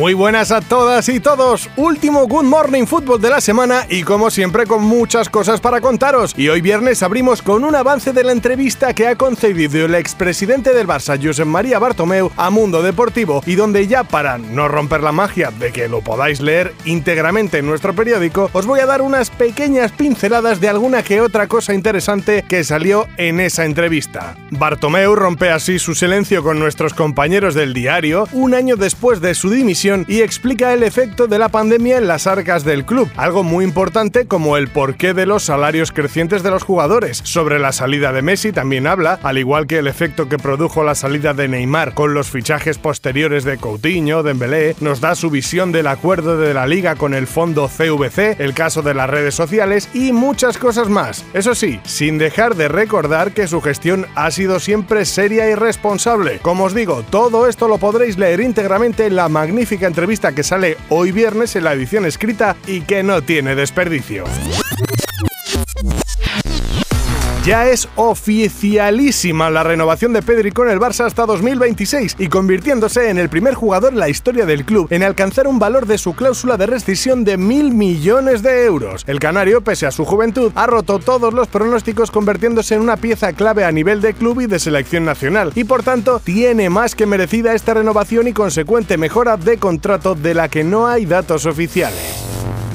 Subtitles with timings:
[0.00, 1.68] Muy buenas a todas y todos.
[1.76, 6.32] Último Good Morning Fútbol de la semana y como siempre con muchas cosas para contaros.
[6.38, 10.72] Y hoy viernes abrimos con un avance de la entrevista que ha concedido el expresidente
[10.72, 15.12] del Barça, Josep María Bartomeu, a Mundo Deportivo y donde ya para no romper la
[15.12, 19.28] magia de que lo podáis leer íntegramente en nuestro periódico, os voy a dar unas
[19.28, 24.34] pequeñas pinceladas de alguna que otra cosa interesante que salió en esa entrevista.
[24.50, 29.50] Bartomeu rompe así su silencio con nuestros compañeros del diario un año después de su
[29.50, 33.64] dimisión y explica el efecto de la pandemia en las arcas del club, algo muy
[33.64, 37.20] importante como el porqué de los salarios crecientes de los jugadores.
[37.24, 40.94] Sobre la salida de Messi también habla, al igual que el efecto que produjo la
[40.94, 45.88] salida de Neymar con los fichajes posteriores de Coutinho, Dembélé, nos da su visión del
[45.88, 50.12] acuerdo de la liga con el fondo CVC, el caso de las redes sociales y
[50.12, 51.24] muchas cosas más.
[51.34, 56.38] Eso sí, sin dejar de recordar que su gestión ha sido siempre seria y responsable.
[56.42, 60.76] Como os digo, todo esto lo podréis leer íntegramente en la magnífica entrevista que sale
[60.88, 64.24] hoy viernes en la edición escrita y que no tiene desperdicio.
[67.44, 73.16] Ya es oficialísima la renovación de Pedri con el Barça hasta 2026 y convirtiéndose en
[73.16, 76.58] el primer jugador en la historia del club en alcanzar un valor de su cláusula
[76.58, 79.04] de rescisión de mil millones de euros.
[79.06, 83.32] El canario, pese a su juventud, ha roto todos los pronósticos convirtiéndose en una pieza
[83.32, 87.06] clave a nivel de club y de selección nacional y por tanto tiene más que
[87.06, 92.29] merecida esta renovación y consecuente mejora de contrato de la que no hay datos oficiales.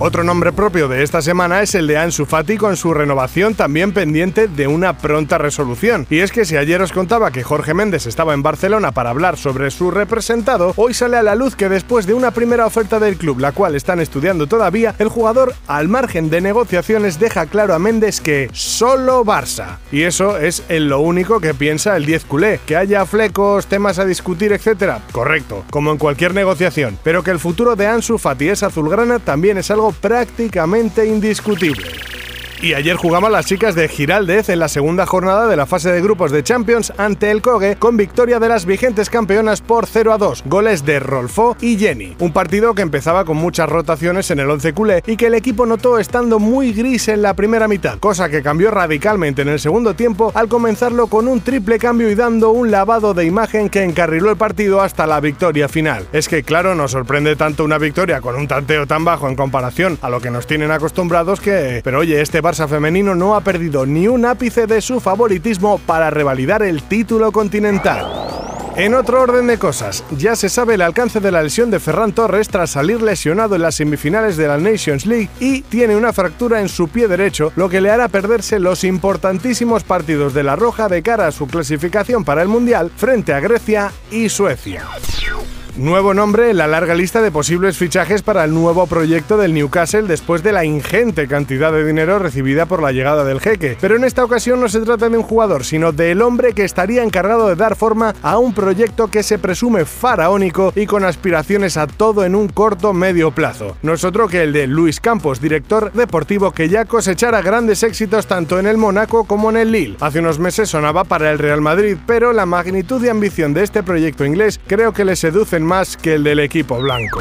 [0.00, 3.90] Otro nombre propio de esta semana es el de Ansu Fati con su renovación también
[3.90, 6.06] pendiente de una pronta resolución.
[6.08, 9.36] Y es que si ayer os contaba que Jorge Méndez estaba en Barcelona para hablar
[9.36, 13.16] sobre su representado, hoy sale a la luz que después de una primera oferta del
[13.16, 17.80] club, la cual están estudiando todavía, el jugador, al margen de negociaciones, deja claro a
[17.80, 19.78] Méndez que solo Barça.
[19.90, 23.98] Y eso es en lo único que piensa el 10 culé, que haya flecos, temas
[23.98, 24.98] a discutir, etc.
[25.10, 29.58] Correcto, como en cualquier negociación, pero que el futuro de Ansu Fati es azulgrana también
[29.58, 32.07] es algo prácticamente indiscutible.
[32.60, 36.00] Y ayer jugaban las chicas de Giraldez en la segunda jornada de la fase de
[36.00, 40.18] grupos de Champions ante el Cogue con victoria de las vigentes campeonas por 0 a
[40.18, 42.16] 2, goles de Rolfo y Jenny.
[42.18, 45.66] Un partido que empezaba con muchas rotaciones en el 11 culé y que el equipo
[45.66, 49.94] notó estando muy gris en la primera mitad, cosa que cambió radicalmente en el segundo
[49.94, 54.30] tiempo al comenzarlo con un triple cambio y dando un lavado de imagen que encarriló
[54.30, 56.08] el partido hasta la victoria final.
[56.12, 59.96] Es que claro, nos sorprende tanto una victoria con un tanteo tan bajo en comparación
[60.02, 61.82] a lo que nos tienen acostumbrados que...
[61.84, 66.08] Pero oye, este Barça femenino no ha perdido ni un ápice de su favoritismo para
[66.08, 68.06] revalidar el título continental.
[68.74, 72.12] En otro orden de cosas, ya se sabe el alcance de la lesión de Ferran
[72.12, 76.62] Torres tras salir lesionado en las semifinales de la Nations League y tiene una fractura
[76.62, 80.88] en su pie derecho, lo que le hará perderse los importantísimos partidos de la Roja
[80.88, 84.86] de cara a su clasificación para el Mundial frente a Grecia y Suecia.
[85.78, 90.08] Nuevo nombre en la larga lista de posibles fichajes para el nuevo proyecto del Newcastle
[90.08, 93.78] después de la ingente cantidad de dinero recibida por la llegada del jeque.
[93.80, 97.04] Pero en esta ocasión no se trata de un jugador, sino del hombre que estaría
[97.04, 101.86] encargado de dar forma a un proyecto que se presume faraónico y con aspiraciones a
[101.86, 103.76] todo en un corto medio plazo.
[103.82, 108.26] No es otro que el de Luis Campos, director deportivo que ya cosechara grandes éxitos
[108.26, 109.96] tanto en el Mónaco como en el Lille.
[110.00, 113.84] Hace unos meses sonaba para el Real Madrid, pero la magnitud y ambición de este
[113.84, 117.20] proyecto inglés creo que le seducen más que el del equipo blanco.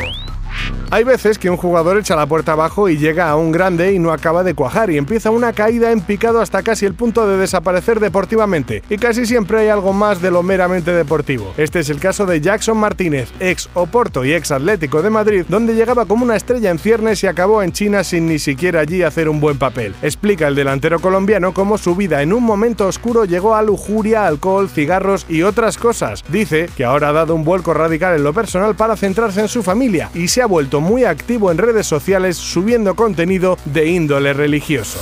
[0.89, 3.99] Hay veces que un jugador echa la puerta abajo y llega a un grande y
[3.99, 7.37] no acaba de cuajar y empieza una caída en picado hasta casi el punto de
[7.37, 8.83] desaparecer deportivamente.
[8.89, 11.53] Y casi siempre hay algo más de lo meramente deportivo.
[11.57, 15.75] Este es el caso de Jackson Martínez, ex Oporto y ex Atlético de Madrid, donde
[15.75, 19.27] llegaba como una estrella en ciernes y acabó en China sin ni siquiera allí hacer
[19.27, 19.93] un buen papel.
[20.01, 24.69] Explica el delantero colombiano cómo su vida en un momento oscuro llegó a lujuria, alcohol,
[24.69, 26.23] cigarros y otras cosas.
[26.29, 29.63] Dice que ahora ha dado un vuelco radical en lo personal para centrarse en su
[29.63, 34.99] familia y se ha vuelto muy activo en redes sociales subiendo contenido de índole religioso.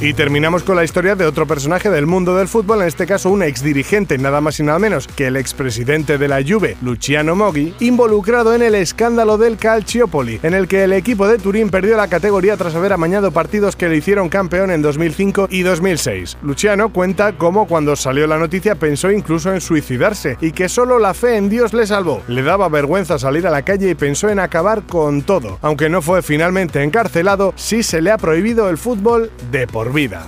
[0.00, 3.30] Y terminamos con la historia de otro personaje del mundo del fútbol, en este caso
[3.30, 7.74] un exdirigente, nada más y nada menos que el expresidente de la Juve, Luciano Moggi,
[7.80, 12.06] involucrado en el escándalo del Calciopoli, en el que el equipo de Turín perdió la
[12.06, 16.38] categoría tras haber amañado partidos que le hicieron campeón en 2005 y 2006.
[16.42, 21.12] Luciano cuenta cómo cuando salió la noticia pensó incluso en suicidarse y que solo la
[21.12, 22.22] fe en Dios le salvó.
[22.28, 25.58] Le daba vergüenza salir a la calle y pensó en acabar con todo.
[25.60, 30.26] Aunque no fue finalmente encarcelado, sí se le ha prohibido el fútbol de vida.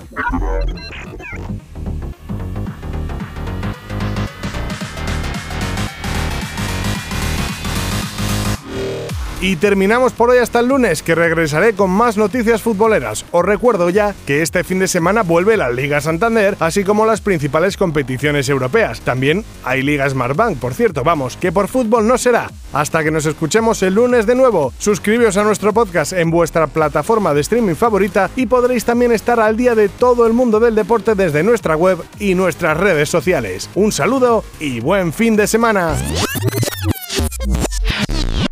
[9.42, 13.24] Y terminamos por hoy hasta el lunes, que regresaré con más noticias futboleras.
[13.30, 17.22] Os recuerdo ya que este fin de semana vuelve la Liga Santander, así como las
[17.22, 19.00] principales competiciones europeas.
[19.00, 22.50] También hay Liga Smartbank, por cierto, vamos, que por fútbol no será.
[22.74, 27.32] Hasta que nos escuchemos el lunes de nuevo, suscribíos a nuestro podcast en vuestra plataforma
[27.32, 31.14] de streaming favorita y podréis también estar al día de todo el mundo del deporte
[31.14, 33.70] desde nuestra web y nuestras redes sociales.
[33.74, 35.96] Un saludo y buen fin de semana.